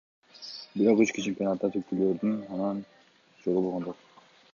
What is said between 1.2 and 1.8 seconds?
чемпионатта